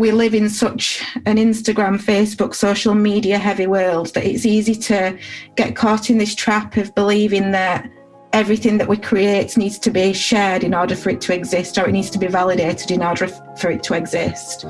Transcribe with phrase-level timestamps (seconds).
[0.00, 5.16] we live in such an Instagram, Facebook, social media heavy world that it's easy to
[5.56, 7.86] get caught in this trap of believing that
[8.32, 11.86] everything that we create needs to be shared in order for it to exist or
[11.86, 13.28] it needs to be validated in order
[13.58, 14.64] for it to exist.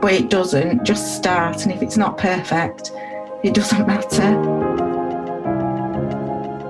[0.00, 0.84] But it doesn't.
[0.84, 2.90] Just start, and if it's not perfect,
[3.44, 4.32] it doesn't matter.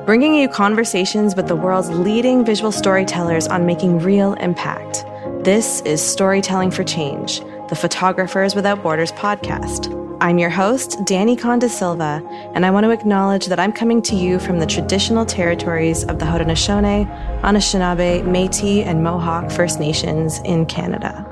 [0.05, 5.07] Bringing you conversations with the world's leading visual storytellers on making real impact.
[5.45, 7.41] This is Storytelling for Change,
[7.73, 9.89] the Photographers Without Borders podcast.
[10.21, 12.23] I'm your host, Danny Conda Silva,
[12.55, 16.19] and I want to acknowledge that I'm coming to you from the traditional territories of
[16.19, 17.09] the Haudenosaunee,
[17.41, 21.27] Anishinaabe, Metis, and Mohawk First Nations in Canada.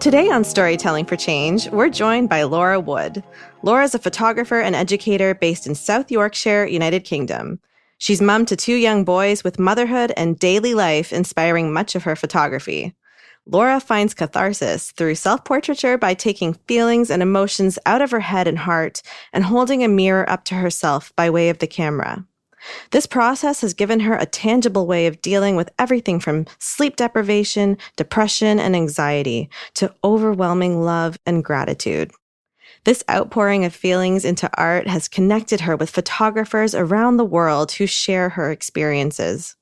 [0.00, 3.22] Today on Storytelling for Change, we're joined by Laura Wood.
[3.62, 7.60] Laura is a photographer and educator based in South Yorkshire, United Kingdom.
[7.98, 12.16] She's mom to two young boys with motherhood and daily life inspiring much of her
[12.16, 12.94] photography.
[13.46, 18.48] Laura finds catharsis through self portraiture by taking feelings and emotions out of her head
[18.48, 22.24] and heart and holding a mirror up to herself by way of the camera.
[22.90, 27.76] This process has given her a tangible way of dealing with everything from sleep deprivation,
[27.96, 32.12] depression, and anxiety to overwhelming love and gratitude.
[32.84, 37.86] This outpouring of feelings into art has connected her with photographers around the world who
[37.86, 39.56] share her experiences.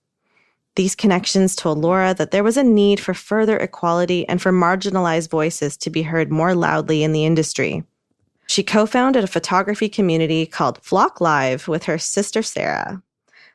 [0.75, 5.29] These connections told Laura that there was a need for further equality and for marginalized
[5.29, 7.85] voices to be heard more loudly in the industry.
[8.47, 13.03] She co founded a photography community called Phlock Live with her sister Sarah.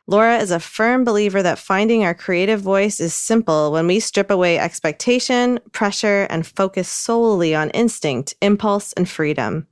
[0.06, 4.32] Laura is a firm believer that finding our creative voice is simple when we strip
[4.32, 9.68] away expectation, pressure, and focus solely on instinct, impulse, and freedom.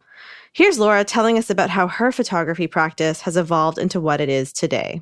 [0.52, 4.52] Here's Laura telling us about how her photography practice has evolved into what it is
[4.52, 5.02] today.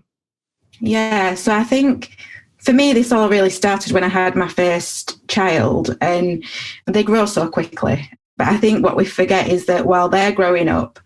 [0.79, 2.17] Yeah, so I think
[2.57, 6.43] for me, this all really started when I had my first child, and
[6.87, 8.09] they grow so quickly.
[8.37, 10.99] But I think what we forget is that while they're growing up,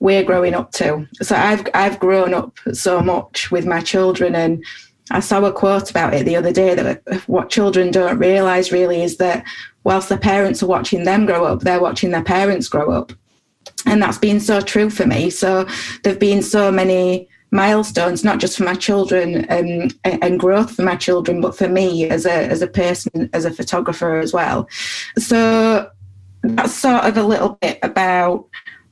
[0.00, 1.06] we're growing up too.
[1.22, 4.62] So I've I've grown up so much with my children and
[5.10, 8.72] I saw a quote about it the other day that uh, what children don't realize
[8.72, 9.44] really is that
[9.84, 13.12] whilst their parents are watching them grow up, they're watching their parents grow up.
[13.86, 15.30] And that's been so true for me.
[15.30, 15.66] So
[16.02, 20.96] there've been so many milestones, not just for my children um, and growth for my
[20.96, 24.68] children, but for me as a as a person, as a photographer as well.
[25.16, 25.90] So
[26.42, 28.46] that's sort of a little bit about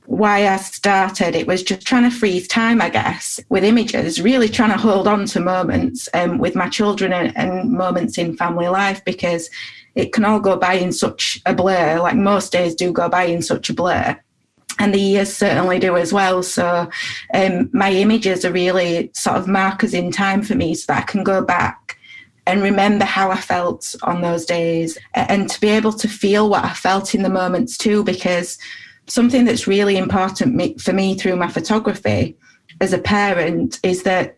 [0.05, 1.35] why I started.
[1.35, 5.07] It was just trying to freeze time, I guess, with images, really trying to hold
[5.07, 9.49] on to moments um, with my children and, and, moments in family life because
[9.95, 13.23] it can all go by in such a blur, like most days do go by
[13.23, 14.19] in such a blur.
[14.79, 16.41] And the years certainly do as well.
[16.43, 16.89] So,
[17.33, 21.05] um, my images are really sort of markers in time for me so that I
[21.05, 21.97] can go back
[22.45, 26.65] and remember how I felt on those days and to be able to feel what
[26.65, 28.57] I felt in the moments too, because
[29.07, 32.35] something that's really important for me through my photography
[32.81, 34.35] as a parent is that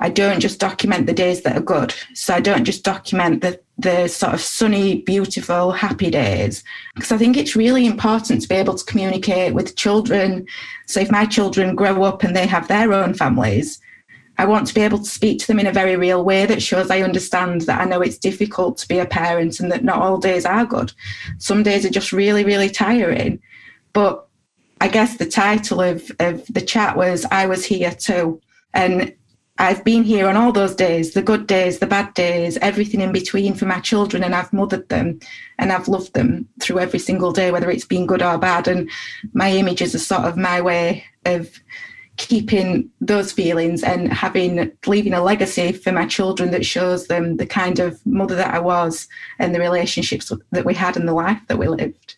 [0.00, 1.94] I don't just document the days that are good.
[2.14, 6.62] So I don't just document the, the sort of sunny, beautiful, happy days.
[6.94, 10.46] Because I think it's really important to be able to communicate with children.
[10.86, 13.80] So if my children grow up and they have their own families,
[14.38, 16.62] I want to be able to speak to them in a very real way that
[16.62, 20.00] shows I understand that I know it's difficult to be a parent and that not
[20.00, 20.92] all days are good.
[21.38, 23.40] Some days are just really, really tiring.
[23.92, 24.26] But
[24.80, 28.40] I guess the title of, of the chat was I Was Here Too.
[28.74, 29.14] And
[29.58, 33.12] I've been here on all those days, the good days, the bad days, everything in
[33.12, 35.20] between for my children, and I've mothered them
[35.58, 38.66] and I've loved them through every single day, whether it's been good or bad.
[38.66, 38.90] And
[39.34, 41.50] my images are sort of my way of
[42.16, 47.46] keeping those feelings and having leaving a legacy for my children that shows them the
[47.46, 49.08] kind of mother that I was
[49.38, 52.16] and the relationships that we had and the life that we lived.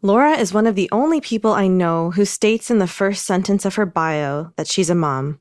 [0.00, 3.64] Laura is one of the only people I know who states in the first sentence
[3.64, 5.38] of her bio that she's a mom.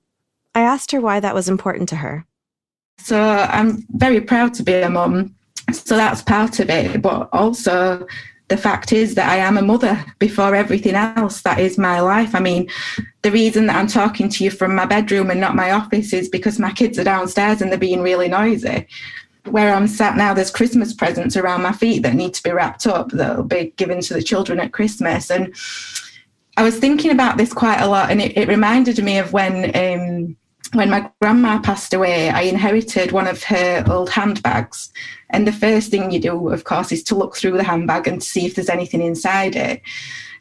[0.54, 2.26] I asked her why that was important to her.
[2.98, 5.36] So I'm very proud to be a mom.
[5.72, 7.02] So that's part of it.
[7.02, 8.06] But also,
[8.50, 11.42] the fact is that I am a mother before everything else.
[11.42, 12.36] That is my life.
[12.36, 12.70] I mean,
[13.22, 16.28] the reason that I'm talking to you from my bedroom and not my office is
[16.28, 18.88] because my kids are downstairs and they're being really noisy.
[19.46, 22.86] Where I'm sat now, there's Christmas presents around my feet that need to be wrapped
[22.86, 25.32] up that'll be given to the children at Christmas.
[25.32, 25.56] And
[26.58, 29.76] I was thinking about this quite a lot, and it, it reminded me of when
[29.76, 30.38] um,
[30.74, 34.92] when my grandma passed away, I inherited one of her old handbags.
[35.30, 38.24] And the first thing you do, of course, is to look through the handbag and
[38.24, 39.82] see if there's anything inside it.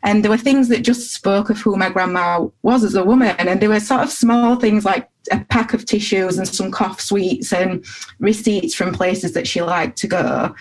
[0.03, 3.35] And there were things that just spoke of who my grandma was as a woman.
[3.39, 7.01] And there were sort of small things like a pack of tissues and some cough
[7.01, 7.85] sweets and
[8.19, 10.55] receipts from places that she liked to go.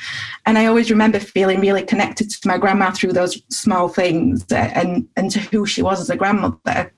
[0.46, 4.72] And I always remember feeling really connected to my grandma through those small things eh,
[4.76, 6.92] and, and to who she was as a grandmother.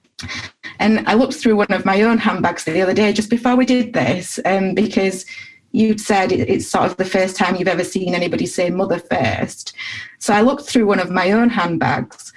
[0.79, 3.65] And I looked through one of my own handbags the other day just before we
[3.65, 5.25] did this, um, because
[5.73, 9.73] you'd said it's sort of the first time you've ever seen anybody say mother first.
[10.19, 12.33] So I looked through one of my own handbags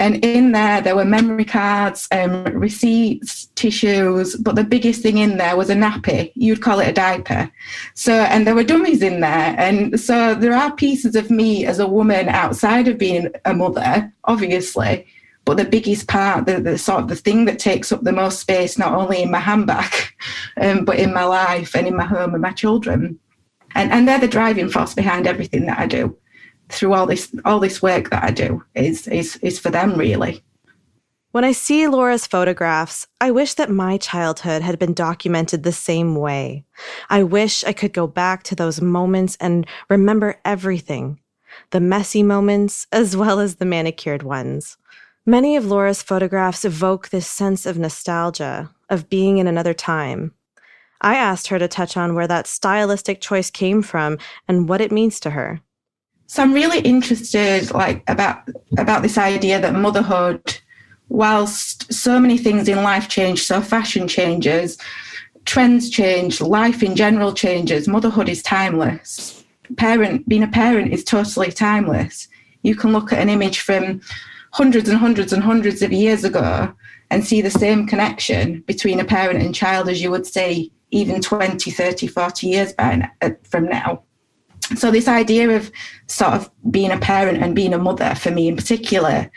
[0.00, 5.36] and in there, there were memory cards, um, receipts, tissues, but the biggest thing in
[5.36, 6.32] there was a nappy.
[6.34, 7.50] You'd call it a diaper.
[7.94, 9.54] So, and there were dummies in there.
[9.58, 14.12] And so there are pieces of me as a woman outside of being a mother,
[14.24, 15.06] obviously.
[15.44, 18.38] But the biggest part, the, the sort of the thing that takes up the most
[18.38, 19.92] space, not only in my handbag,
[20.56, 23.18] um, but in my life and in my home and my children.
[23.74, 26.16] And, and they're the driving force behind everything that I do
[26.68, 30.42] through all this all this work that I do is is is for them really.
[31.32, 36.14] When I see Laura's photographs, I wish that my childhood had been documented the same
[36.14, 36.66] way.
[37.08, 41.20] I wish I could go back to those moments and remember everything,
[41.70, 44.76] the messy moments as well as the manicured ones.
[45.24, 50.34] Many of Laura's photographs evoke this sense of nostalgia, of being in another time.
[51.00, 54.90] I asked her to touch on where that stylistic choice came from and what it
[54.90, 55.60] means to her.
[56.26, 58.48] So I'm really interested, like about
[58.78, 60.58] about this idea that motherhood,
[61.08, 64.76] whilst so many things in life change, so fashion changes,
[65.44, 67.86] trends change, life in general changes.
[67.86, 69.44] Motherhood is timeless.
[69.76, 72.26] Parent being a parent is totally timeless.
[72.62, 74.00] You can look at an image from
[74.52, 76.72] hundreds and hundreds and hundreds of years ago
[77.10, 81.20] and see the same connection between a parent and child as you would see even
[81.20, 83.08] 20, 30, 40 years by,
[83.44, 84.02] from now.
[84.76, 85.70] So this idea of
[86.06, 89.30] sort of being a parent and being a mother for me in particular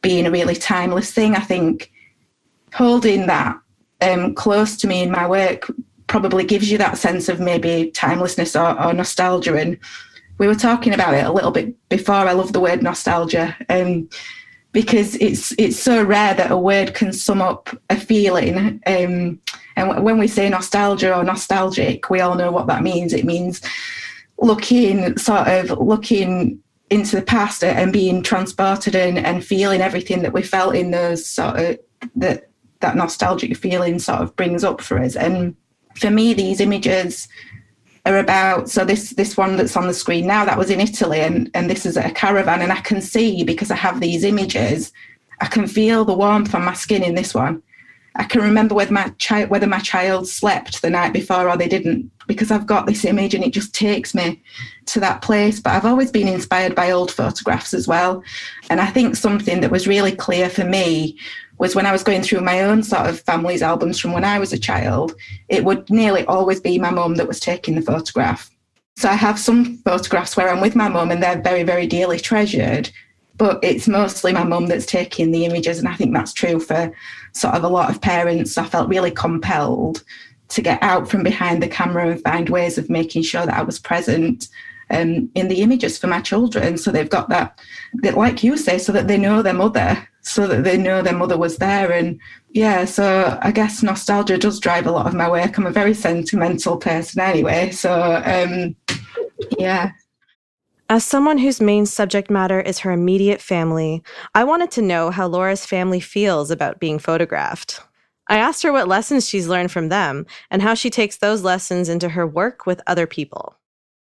[0.00, 1.90] being a really timeless thing i think
[2.72, 3.58] holding that
[4.00, 5.70] um, close to me in my work
[6.06, 9.56] probably gives you that sense of maybe timelessness or, or, nostalgia.
[9.56, 9.78] And
[10.38, 13.56] we were talking about it a little bit before i love the word nostalgia.
[13.68, 14.08] Um,
[14.78, 19.40] because it's it's so rare that a word can sum up a feeling um,
[19.76, 23.60] and when we say nostalgia or nostalgic we all know what that means it means
[24.38, 30.32] looking sort of looking into the past and being transported in and feeling everything that
[30.32, 31.78] we felt in those sort of
[32.14, 32.48] that
[32.80, 35.16] that nostalgic feeling sort of brings up for us.
[35.16, 35.56] And
[35.96, 37.28] for me, these images
[38.08, 41.20] are about so this this one that's on the screen now that was in Italy
[41.20, 44.92] and and this is a caravan and I can see because I have these images
[45.40, 47.62] I can feel the warmth on my skin in this one
[48.16, 51.68] I can remember whether my child whether my child slept the night before or they
[51.68, 54.40] didn't because I've got this image and it just takes me
[54.86, 55.58] to that place.
[55.58, 58.22] But I've always been inspired by old photographs as well.
[58.70, 61.18] And I think something that was really clear for me
[61.58, 64.38] was when I was going through my own sort of family's albums from when I
[64.38, 65.14] was a child,
[65.48, 68.50] it would nearly always be my mum that was taking the photograph.
[68.96, 72.18] So I have some photographs where I'm with my mum and they're very, very dearly
[72.18, 72.90] treasured
[73.38, 76.92] but it's mostly my mum that's taking the images and i think that's true for
[77.32, 80.04] sort of a lot of parents i felt really compelled
[80.48, 83.62] to get out from behind the camera and find ways of making sure that i
[83.62, 84.48] was present
[84.90, 87.60] um, in the images for my children so they've got that,
[87.94, 91.16] that like you say so that they know their mother so that they know their
[91.16, 92.20] mother was there and
[92.50, 95.94] yeah so i guess nostalgia does drive a lot of my work i'm a very
[95.94, 98.74] sentimental person anyway so um,
[99.58, 99.90] yeah
[100.90, 104.02] as someone whose main subject matter is her immediate family,
[104.34, 107.82] I wanted to know how Laura's family feels about being photographed.
[108.28, 111.90] I asked her what lessons she's learned from them and how she takes those lessons
[111.90, 113.54] into her work with other people.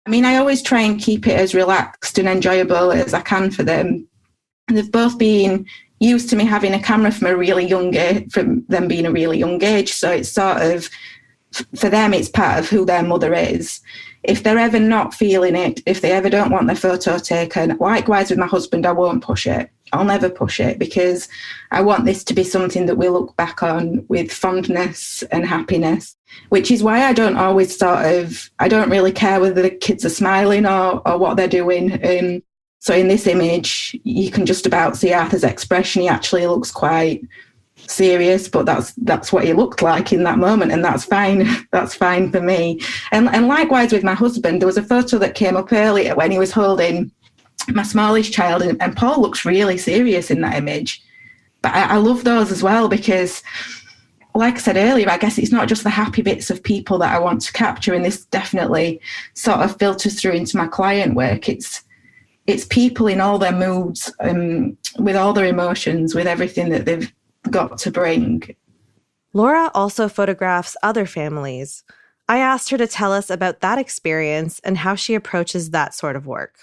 [0.07, 3.51] I mean, I always try and keep it as relaxed and enjoyable as I can
[3.51, 4.07] for them.
[4.69, 5.67] And they've both been
[6.01, 9.13] used to me having a camera from a really young age, from them being a
[9.13, 9.93] really young age.
[9.93, 10.89] So it's sort of,
[11.77, 13.81] for them, it's part of who their mother is
[14.25, 18.31] if they're ever not feeling it, if they ever don't want their photo taken, likewise
[18.31, 19.71] with my husband, I won't push it.
[19.93, 21.29] I'll never push it because
[21.71, 26.17] I want this to be something that we look back on with fondness and happiness,
[26.49, 30.05] which is why I don't always sort of, I don't really care whether the kids
[30.05, 31.93] are smiling or, or what they're doing.
[31.93, 32.43] Um,
[32.85, 36.03] so in this image, you can just about see Arthur's expression.
[36.03, 37.27] He actually looks quite
[37.77, 41.49] serious, but that's that's what he looked like in that moment, and that's fine.
[41.73, 42.83] that's fine for me.
[43.11, 46.31] And and likewise with my husband, there was a photo that came up earlier when
[46.31, 47.11] he was holding
[47.69, 51.03] my smallest child, and, and Paul looks really serious in that image.
[51.63, 53.43] But I, I love those as well because
[54.35, 57.15] like I said earlier, I guess it's not just the happy bits of people that
[57.15, 59.01] I want to capture, and this definitely
[59.33, 61.49] sort of filters through into my client work.
[61.49, 61.83] It's
[62.47, 67.13] it's people in all their moods, um, with all their emotions, with everything that they've
[67.51, 68.43] got to bring.
[69.33, 71.85] Laura also photographs other families.
[72.29, 76.17] I asked her to tell us about that experience and how she approaches that sort
[76.17, 76.57] of work.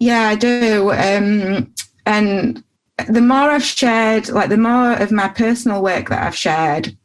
[0.00, 0.90] Yeah, I do.
[0.90, 1.72] Um,
[2.06, 2.64] and
[3.08, 6.96] the more I've shared, like the more of my personal work that I've shared,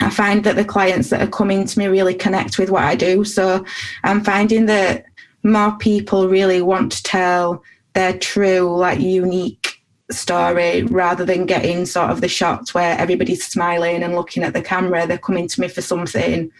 [0.00, 2.94] I find that the clients that are coming to me really connect with what I
[2.94, 3.24] do.
[3.24, 3.64] So
[4.04, 5.04] I'm finding that
[5.52, 7.62] more people really want to tell
[7.94, 14.02] their true, like unique story rather than getting sort of the shots where everybody's smiling
[14.02, 15.06] and looking at the camera.
[15.06, 16.50] They're coming to me for something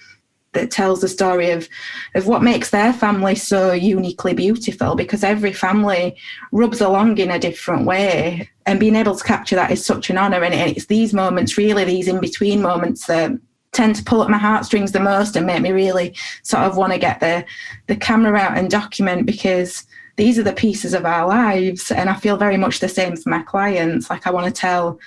[0.53, 1.69] that tells the story of
[2.15, 6.17] of what makes their family so uniquely beautiful because every family
[6.53, 10.19] rubs along in a different way and being able to capture that is such an
[10.19, 13.31] honor and it's these moments really these in between moments that
[13.73, 16.93] tend to pull at my heartstrings the most and make me really sort of want
[16.93, 17.45] to get the
[17.87, 21.91] the camera out and document because these are the pieces of our lives.
[21.91, 24.11] And I feel very much the same for my clients.
[24.11, 24.99] Like I want to tell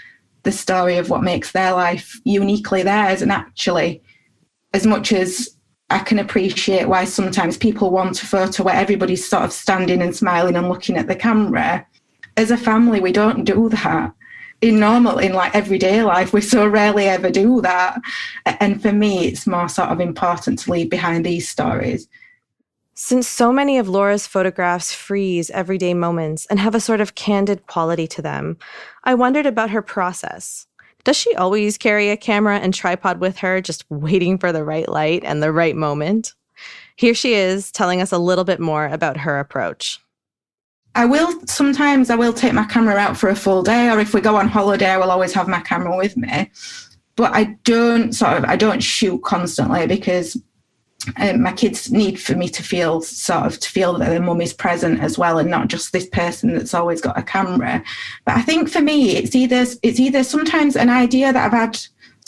[0.43, 3.21] the story of what makes their life uniquely theirs.
[3.21, 4.01] And actually,
[4.73, 5.57] as much as
[5.89, 10.15] I can appreciate why sometimes people want a photo where everybody's sort of standing and
[10.15, 11.85] smiling and looking at the camera,
[12.37, 14.13] as a family, we don't do that.
[14.61, 17.99] In normal, in like everyday life, we so rarely ever do that.
[18.45, 22.07] And for me, it's more sort of important to leave behind these stories.
[22.93, 27.65] Since so many of Laura's photographs freeze everyday moments and have a sort of candid
[27.65, 28.57] quality to them,
[29.03, 30.67] I wondered about her process.
[31.03, 34.87] Does she always carry a camera and tripod with her, just waiting for the right
[34.87, 36.35] light and the right moment?
[36.95, 39.99] Here she is telling us a little bit more about her approach.
[40.95, 44.13] I will sometimes I will take my camera out for a full day, or if
[44.13, 46.51] we go on holiday, I will always have my camera with me.
[47.15, 50.37] But I don't sort of I don't shoot constantly because
[51.17, 54.41] um, my kids need for me to feel sort of to feel that their mum
[54.41, 57.83] is present as well and not just this person that's always got a camera
[58.25, 61.79] but i think for me it's either it's either sometimes an idea that i've had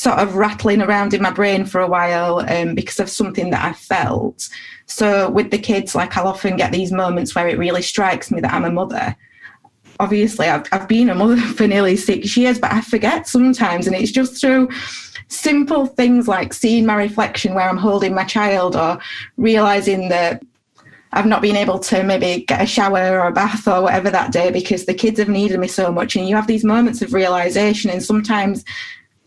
[0.04, 3.64] sort of rattling around in my brain for a while um, because of something that
[3.64, 4.50] i felt
[4.86, 8.42] so with the kids like i'll often get these moments where it really strikes me
[8.42, 9.16] that i'm a mother
[10.00, 13.96] obviously I've, I've been a mother for nearly six years but i forget sometimes and
[13.96, 14.70] it's just through
[15.34, 19.00] simple things like seeing my reflection where I'm holding my child or
[19.38, 20.44] realizing that
[21.12, 24.32] I've not been able to maybe get a shower or a bath or whatever that
[24.32, 26.16] day because the kids have needed me so much.
[26.16, 28.66] And you have these moments of realization, and sometimes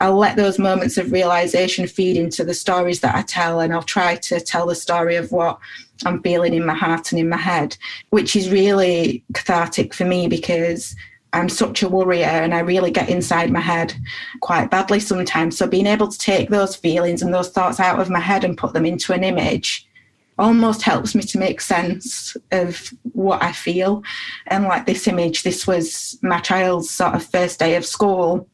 [0.01, 3.83] I'll let those moments of realization feed into the stories that I tell, and I'll
[3.83, 5.59] try to tell the story of what
[6.05, 7.77] I'm feeling in my heart and in my head,
[8.11, 10.95] which is really cathartic for me because
[11.33, 13.95] I'm such a worrier and I really get inside my head
[14.41, 15.57] quite badly sometimes.
[15.57, 18.57] So being able to take those feelings and those thoughts out of my head and
[18.57, 19.87] put them into an image
[20.39, 24.03] almost helps me to make sense of what I feel.
[24.47, 28.49] And like this image, this was my child's sort of first day of school,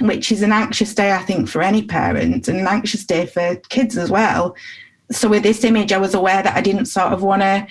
[0.00, 3.56] which is an anxious day, I think, for any parent and an anxious day for
[3.68, 4.56] kids as well.
[5.12, 7.66] So with this image, I was aware that I didn't sort of want to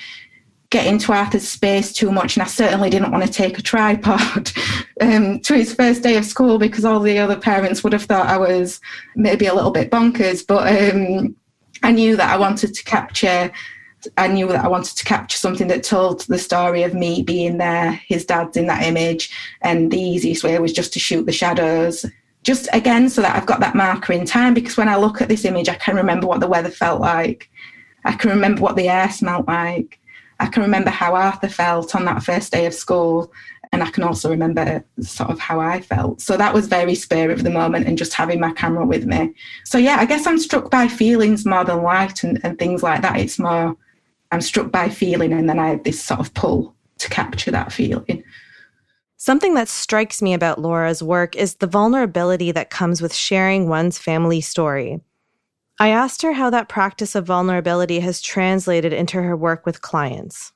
[0.70, 4.51] get into Arthur's space too much, and I certainly didn't want to take a tripod
[5.01, 8.27] um, to his first day of school because all the other parents would have thought
[8.27, 8.79] I was
[9.15, 10.46] maybe a little bit bonkers.
[10.46, 11.36] But um,
[11.84, 13.51] I knew that I wanted to capture.
[14.17, 17.57] I knew that I wanted to capture something that told the story of me being
[17.57, 19.29] there, his dad's in that image,
[19.62, 22.05] and the easiest way was just to shoot the shadows.
[22.43, 25.29] Just again, so that I've got that marker in time because when I look at
[25.29, 27.50] this image, I can remember what the weather felt like.
[28.05, 30.00] I can remember what the air smelt like.
[30.39, 33.31] I can remember how Arthur felt on that first day of school.
[33.72, 36.22] And I can also remember sort of how I felt.
[36.22, 39.33] So that was very spur of the moment and just having my camera with me.
[39.65, 43.01] So, yeah, I guess I'm struck by feelings more than light and, and things like
[43.01, 43.17] that.
[43.19, 43.75] It's more,
[44.33, 47.71] I'm struck by feeling and then I have this sort of pull to capture that
[47.71, 48.23] feeling.
[49.17, 53.97] Something that strikes me about Laura's work is the vulnerability that comes with sharing one's
[53.97, 54.99] family story.
[55.79, 60.51] I asked her how that practice of vulnerability has translated into her work with clients.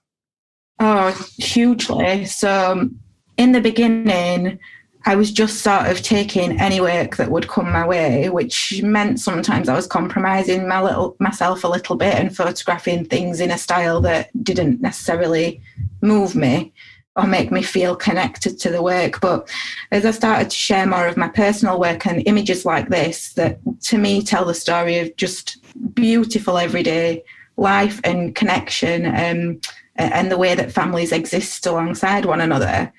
[0.79, 2.25] Oh, hugely.
[2.25, 2.99] So, um,
[3.37, 4.59] in the beginning,
[5.07, 9.21] I was just sort of taking any work that would come my way, which meant
[9.21, 13.57] sometimes I was compromising my little myself a little bit and photographing things in a
[13.57, 15.61] style that didn't necessarily
[16.01, 16.73] move me
[17.15, 19.21] or make me feel connected to the work.
[19.21, 19.49] But
[19.93, 23.59] as I started to share more of my personal work and images like this, that
[23.83, 25.55] to me tell the story of just
[25.93, 27.23] beautiful everyday
[27.55, 29.61] life and connection um,
[29.95, 32.91] and the way that families exist alongside one another,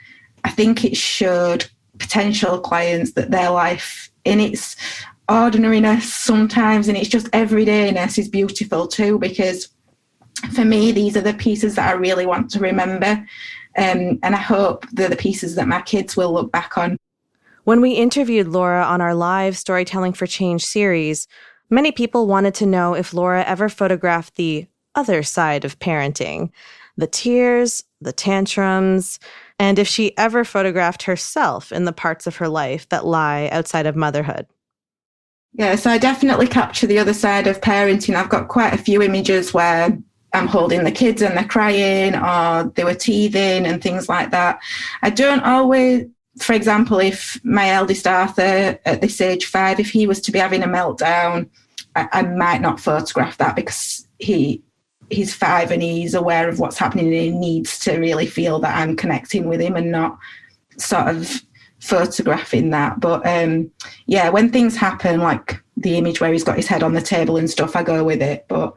[0.44, 4.76] I think it showed potential clients that their life in its
[5.28, 9.68] ordinariness sometimes and it's just everydayness is beautiful too because
[10.52, 13.26] for me these are the pieces that I really want to remember
[13.78, 16.96] um, and I hope they're the pieces that my kids will look back on.
[17.62, 21.28] When we interviewed Laura on our live Storytelling for Change series,
[21.70, 26.50] many people wanted to know if Laura ever photographed the other side of parenting
[26.96, 29.20] the tears, the tantrums,
[29.58, 33.86] and if she ever photographed herself in the parts of her life that lie outside
[33.86, 34.46] of motherhood.
[35.54, 38.14] Yeah, so I definitely capture the other side of parenting.
[38.14, 39.98] I've got quite a few images where
[40.32, 44.60] I'm holding the kids and they're crying or they were teething and things like that.
[45.02, 46.06] I don't always,
[46.38, 50.38] for example, if my eldest Arthur at this age five, if he was to be
[50.38, 51.48] having a meltdown,
[51.96, 54.62] I, I might not photograph that because he
[55.10, 58.76] he's five and he's aware of what's happening and he needs to really feel that
[58.76, 60.18] I'm connecting with him and not
[60.78, 61.42] sort of
[61.80, 63.00] photographing that.
[63.00, 63.70] But um,
[64.06, 67.36] yeah, when things happen, like the image where he's got his head on the table
[67.36, 68.46] and stuff, I go with it.
[68.48, 68.74] But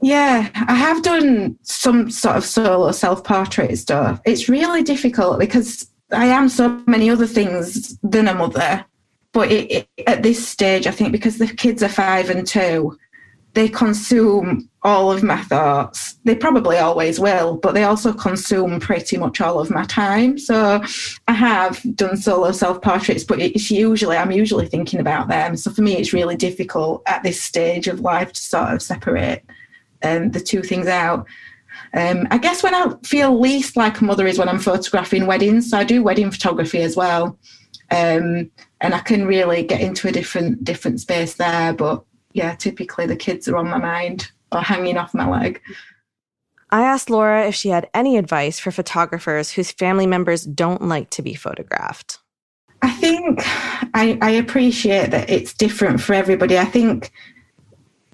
[0.00, 4.20] yeah, I have done some sort of solo self portrait stuff.
[4.24, 8.84] It's really difficult because I am so many other things than a mother.
[9.32, 12.96] But it, it, at this stage, I think because the kids are five and two,
[13.58, 16.14] they consume all of my thoughts.
[16.22, 20.38] They probably always will, but they also consume pretty much all of my time.
[20.38, 20.80] So
[21.26, 25.56] I have done solo self portraits, but it's usually, I'm usually thinking about them.
[25.56, 29.44] So for me, it's really difficult at this stage of life to sort of separate
[30.04, 31.26] um, the two things out.
[31.94, 35.70] Um, I guess when I feel least like a mother is when I'm photographing weddings.
[35.70, 37.36] So I do wedding photography as well.
[37.90, 41.72] Um, and I can really get into a different different space there.
[41.72, 42.04] But
[42.38, 45.60] yeah, typically the kids are on my mind or hanging off my leg.
[46.70, 51.10] I asked Laura if she had any advice for photographers whose family members don't like
[51.10, 52.18] to be photographed.
[52.82, 53.40] I think
[53.94, 56.56] I, I appreciate that it's different for everybody.
[56.56, 57.10] I think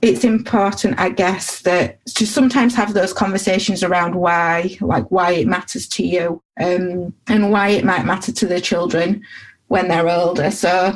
[0.01, 5.47] it's important, I guess, that to sometimes have those conversations around why, like why it
[5.47, 9.23] matters to you um, and why it might matter to the children
[9.75, 10.53] when they're older.
[10.53, 10.95] So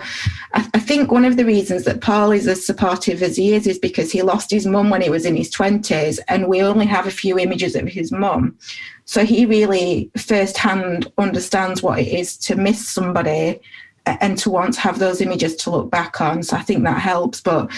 [0.55, 3.67] I, I, think one of the reasons that Paul is as supportive as he is
[3.67, 6.87] is because he lost his mum when he was in his 20s, and we only
[6.87, 8.57] have a few images of his mum.
[9.05, 13.61] So he really firsthand understands what it is to miss somebody
[14.07, 16.45] and to want to have those images to look back on.
[16.45, 17.41] So I think that helps.
[17.41, 17.73] But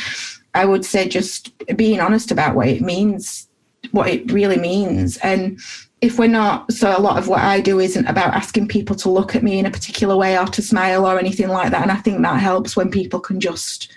[0.52, 3.48] I would say just being honest about what it means,
[3.92, 5.16] what it really means.
[5.18, 5.58] And
[6.00, 9.10] if we're not, so a lot of what I do isn't about asking people to
[9.10, 11.82] look at me in a particular way or to smile or anything like that.
[11.82, 13.92] And I think that helps when people can just,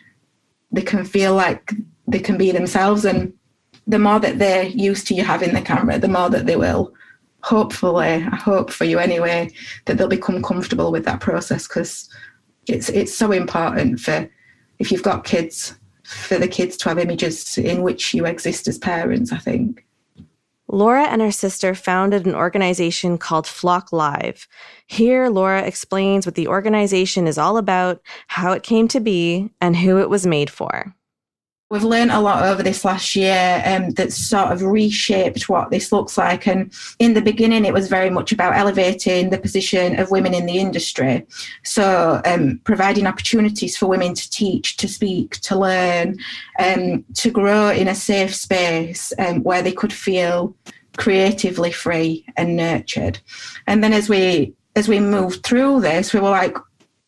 [0.71, 1.71] they can feel like
[2.07, 3.05] they can be themselves.
[3.05, 3.33] And
[3.87, 6.93] the more that they're used to you having the camera, the more that they will,
[7.41, 9.51] hopefully, I hope for you anyway,
[9.85, 12.09] that they'll become comfortable with that process because
[12.67, 14.29] it's, it's so important for,
[14.79, 18.77] if you've got kids, for the kids to have images in which you exist as
[18.77, 19.85] parents, I think.
[20.73, 24.47] Laura and her sister founded an organization called Phlock Live.
[24.88, 29.75] Here, Laura explains what the organization is all about, how it came to be, and
[29.75, 30.95] who it was made for.
[31.73, 35.91] We've learned a lot over this last year um, that sort of reshaped what this
[35.91, 36.45] looks like.
[36.45, 40.45] And in the beginning, it was very much about elevating the position of women in
[40.45, 41.25] the industry.
[41.63, 46.19] So, um, providing opportunities for women to teach, to speak, to learn,
[46.59, 50.55] um, to grow in a safe space um, where they could feel
[50.97, 53.17] creatively free and nurtured.
[53.65, 56.57] And then as we as we moved through this, we were like,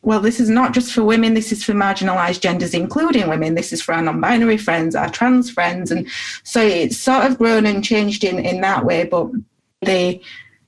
[0.06, 3.56] well, this is not just for women, this is for marginalized genders, including women.
[3.56, 5.90] This is for our non binary friends, our trans friends.
[5.90, 6.08] And
[6.44, 9.02] so it's sort of grown and changed in, in that way.
[9.02, 9.32] But
[9.82, 10.22] the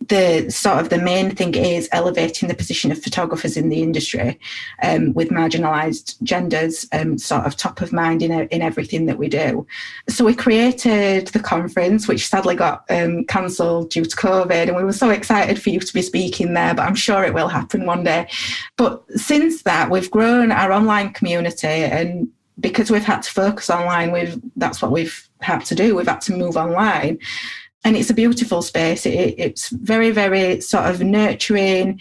[0.08, 4.38] the sort of the main thing is elevating the position of photographers in the industry
[4.82, 9.18] um, with marginalized genders um, sort of top of mind in, a, in everything that
[9.18, 9.66] we do.
[10.08, 14.84] So we created the conference, which sadly got um, cancelled due to COVID, and we
[14.84, 17.86] were so excited for you to be speaking there, but I'm sure it will happen
[17.86, 18.28] one day.
[18.76, 22.28] But since that, we've grown our online community and
[22.60, 25.94] because we've had to focus online, we've that's what we've had to do.
[25.94, 27.20] We've had to move online
[27.84, 29.06] and it's a beautiful space.
[29.06, 32.00] It, it's very, very sort of nurturing,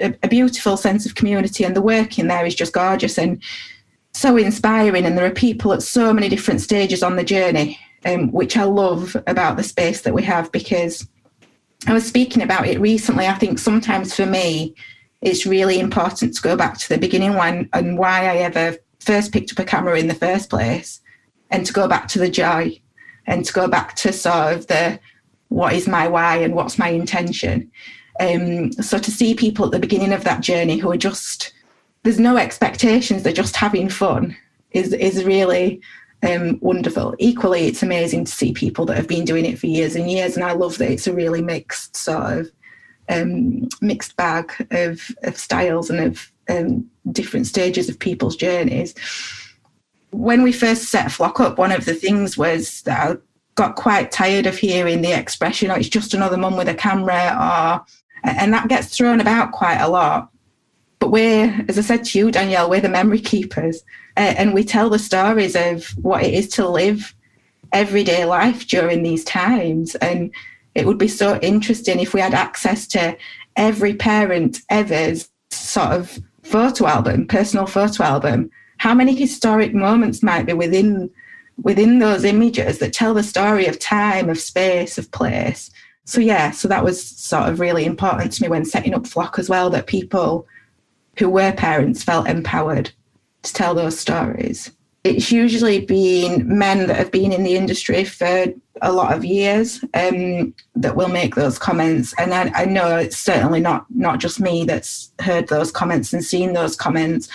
[0.00, 3.42] a, a, beautiful sense of community, and the work in there is just gorgeous and
[4.12, 5.04] so inspiring.
[5.04, 8.64] And there are people at so many different stages on the journey, um, which I
[8.64, 11.08] love about the space that we have because
[11.86, 13.26] I was speaking about it recently.
[13.26, 14.74] I think sometimes for me,
[15.20, 19.32] it's really important to go back to the beginning when and why I ever first
[19.32, 21.00] picked up a camera in the first place,
[21.50, 22.81] and to go back to the joy
[23.26, 24.98] and to go back to sort of the
[25.48, 27.70] what is my why and what's my intention.
[28.20, 31.52] Um, so to see people at the beginning of that journey who are just
[32.02, 34.36] there's no expectations, they're just having fun
[34.72, 35.80] is is really
[36.22, 37.14] um, wonderful.
[37.18, 40.36] Equally, it's amazing to see people that have been doing it for years and years,
[40.36, 42.52] and I love that it's a really mixed sort of
[43.08, 48.94] um, mixed bag of, of styles and of um, different stages of people's journeys.
[50.12, 53.16] When we first set Phlock up, one of the things was that I
[53.54, 57.36] got quite tired of hearing the expression, oh, it's just another mum with a camera,
[57.38, 57.84] or
[58.24, 60.30] and that gets thrown about quite a lot.
[60.98, 63.82] But we're, as I said to you, Danielle, we're the memory keepers,
[64.16, 67.14] uh, and we tell the stories of what it is to live
[67.72, 69.94] everyday life during these times.
[69.96, 70.30] And
[70.74, 73.16] it would be so interesting if we had access to
[73.56, 78.50] every parent ever's sort of photo album, personal photo album.
[78.82, 81.08] How many historic moments might be within
[81.62, 85.70] within those images that tell the story of time, of space, of place?
[86.04, 89.38] So yeah, so that was sort of really important to me when setting up Phlock
[89.38, 90.48] as well, that people
[91.16, 92.90] who were parents felt empowered
[93.42, 94.72] to tell those stories
[95.04, 98.46] it's usually been men that have been in the industry for
[98.82, 102.14] a lot of years um, that will make those comments.
[102.18, 106.24] And I, I, know it's certainly not not just me that's heard those comments and
[106.24, 107.28] seen those comments.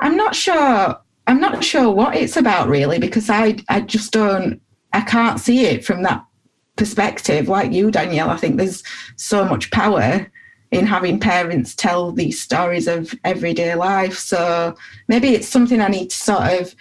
[0.00, 0.96] I'm not sure.
[1.26, 4.60] I'm not sure what it's about really because I I just don't
[4.92, 6.24] I can't see it from that
[6.76, 8.30] perspective like you Danielle.
[8.30, 8.82] I think there's
[9.16, 10.30] so much power
[10.70, 14.18] in having parents tell these stories of everyday life.
[14.18, 14.76] So
[15.08, 16.74] maybe it's something I need to sort of.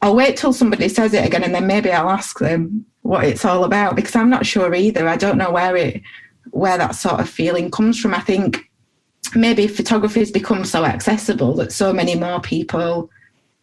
[0.00, 3.44] I'll wait till somebody says it again, and then maybe I'll ask them what it's
[3.44, 5.08] all about because I'm not sure either.
[5.08, 6.02] I don't know where it
[6.50, 8.14] where that sort of feeling comes from.
[8.14, 8.67] I think
[9.34, 13.10] maybe photography has become so accessible that so many more people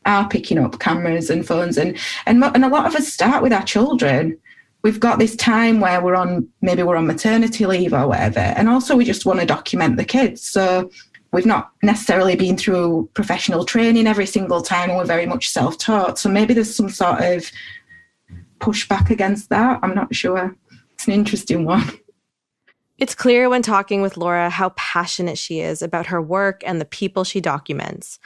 [0.06, 3.54] are picking up cameras and phones, and and and a lot of us start with
[3.54, 4.38] our children.
[4.84, 8.70] We've got this time where we're on maybe we're on maternity leave or whatever and
[8.70, 10.44] also we just want to document the kids.
[10.48, 10.92] So
[11.34, 16.20] we've not necessarily been through professional training every single time and we're very much self-taught.
[16.20, 17.50] So maybe there's some sort of
[18.60, 19.80] pushback against that.
[19.82, 20.56] I'm not sure.
[20.94, 22.00] It's an interesting one
[22.98, 26.86] it's clear when talking with Laura how passionate she is about her work and the
[26.86, 28.20] people she documents.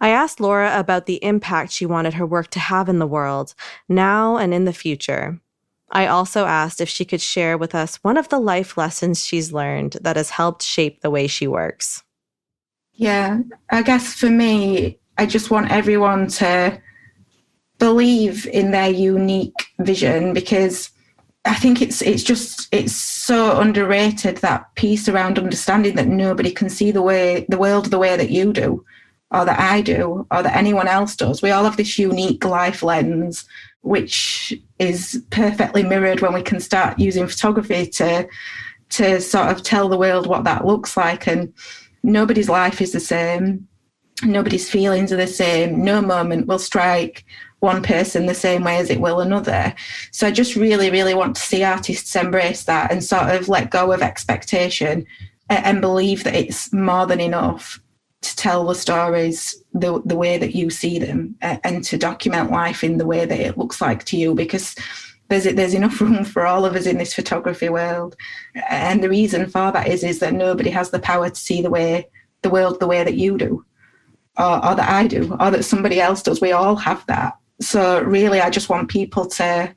[0.00, 3.54] I asked Laura about the impact she wanted her work to have in the world,
[3.88, 5.40] now and in the future.
[5.90, 9.52] I also asked if she could share with us one of the life lessons she's
[9.52, 12.02] learned that has helped shape the way she works.
[12.94, 16.80] Yeah, I guess for me, I just want everyone to
[17.78, 20.90] believe in their unique vision because
[21.44, 26.70] I think it's it's just it's so underrated that piece around understanding that nobody can
[26.70, 28.84] see the way the world the way that you do
[29.30, 31.42] or that I do or that anyone else does.
[31.42, 33.44] We all have this unique life lens
[33.84, 38.26] which is perfectly mirrored when we can start using photography to
[38.90, 41.26] to sort of tell the world what that looks like.
[41.26, 41.52] And
[42.02, 43.68] nobody's life is the same.
[44.22, 45.84] Nobody's feelings are the same.
[45.84, 47.24] No moment will strike
[47.64, 49.74] one person the same way as it will another.
[50.12, 53.70] So i just really really want to see artists embrace that and sort of let
[53.70, 55.06] go of expectation
[55.48, 57.80] and believe that it's more than enough
[58.22, 62.82] to tell the stories the, the way that you see them and to document life
[62.82, 64.74] in the way that it looks like to you because
[65.28, 68.16] there's there's enough room for all of us in this photography world.
[68.68, 71.70] And the reason for that is is that nobody has the power to see the
[71.70, 72.08] way
[72.42, 73.64] the world the way that you do
[74.38, 76.40] or, or that I do or that somebody else does.
[76.40, 79.74] We all have that so really I just want people to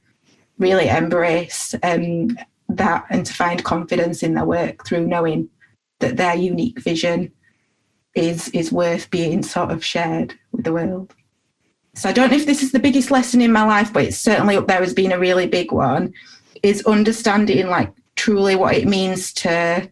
[0.57, 2.37] really embrace um,
[2.69, 5.49] that and to find confidence in their work through knowing
[5.99, 7.31] that their unique vision
[8.15, 11.13] is is worth being sort of shared with the world.
[11.93, 14.17] So I don't know if this is the biggest lesson in my life, but it's
[14.17, 16.13] certainly up there as being a really big one.
[16.63, 19.89] Is understanding like truly what it means to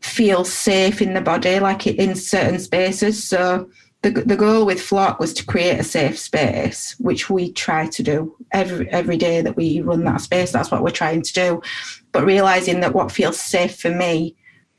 [0.00, 3.22] feel safe in the body, like in certain spaces.
[3.22, 3.68] So
[4.10, 8.02] the the goal with Phlock was to create a safe space, which we try to
[8.02, 10.52] do every every day that we run that space.
[10.52, 11.62] That's what we're trying to do.
[12.12, 14.36] But realizing that what feels safe for me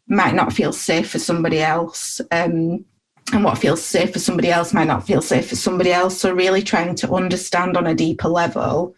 [0.07, 2.21] might not feel safe for somebody else.
[2.31, 2.85] Um,
[3.33, 6.17] and what feels safe for somebody else might not feel safe for somebody else.
[6.17, 8.95] So, really trying to understand on a deeper level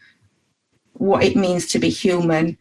[0.94, 2.56] what it means to be human,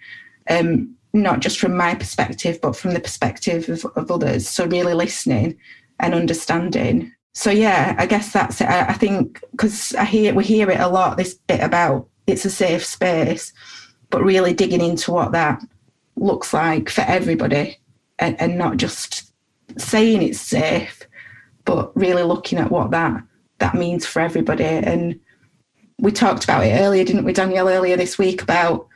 [0.49, 4.49] um, not just from my perspective, but from the perspective of, of, others.
[4.49, 5.59] So, really listening
[6.01, 7.13] and understanding.
[7.39, 8.69] So, yeah, I guess that's it.
[8.69, 11.17] I, think because I hear we hear it a lot.
[11.17, 13.53] This bit about it's a safe space,
[14.11, 15.63] but really digging into what that
[16.17, 17.79] looks like for everybody
[18.19, 19.33] and, and not just
[19.77, 21.07] saying it's safe,
[21.65, 23.23] but really looking at what that
[23.59, 24.65] that means for everybody.
[24.65, 25.21] And
[26.01, 28.89] we talked about it earlier, didn't we, Danielle, earlier this week about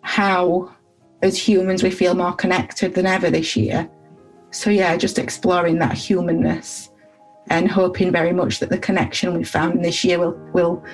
[0.00, 0.74] how
[1.22, 3.88] as humans we feel more connected than ever this year.
[4.50, 6.90] So yeah, just exploring that humanness
[7.48, 10.84] and hoping very much that the connection we found this year will will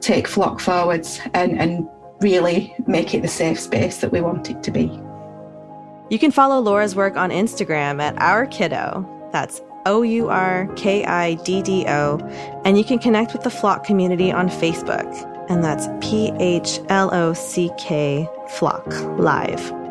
[0.00, 1.88] take Phlock forwards and, and
[2.20, 5.00] really make it the safe space that we want it to be.
[6.10, 9.28] You can follow Laura's work on Instagram at Our Kiddo.
[9.32, 12.18] That's O U R K I D D O,
[12.64, 15.06] and you can connect with the Phlock community on Facebook,
[15.48, 18.86] and that's P H L O C K Phlock
[19.18, 19.85] Live.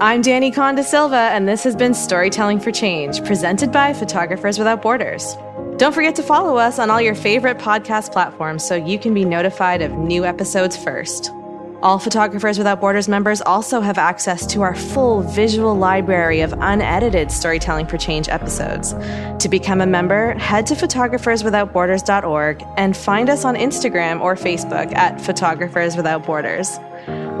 [0.00, 4.82] I'm Danny Conda Silva, and this has been Storytelling for Change, presented by Photographers Without
[4.82, 5.36] Borders.
[5.76, 9.24] Don't forget to follow us on all your favorite podcast platforms so you can be
[9.24, 11.30] notified of new episodes first.
[11.80, 17.30] All Photographers Without Borders members also have access to our full visual library of unedited
[17.30, 18.94] Storytelling for Change episodes.
[19.38, 25.20] To become a member, head to photographerswithoutborders.org and find us on Instagram or Facebook at
[25.20, 26.80] Photographers Without Borders.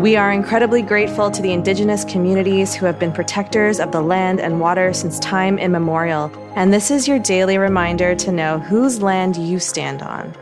[0.00, 4.40] We are incredibly grateful to the Indigenous communities who have been protectors of the land
[4.40, 9.36] and water since time immemorial, and this is your daily reminder to know whose land
[9.36, 10.34] you stand on.